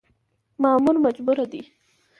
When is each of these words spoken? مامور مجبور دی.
مامور 0.61 0.95
مجبور 1.05 1.37
دی. 1.51 1.61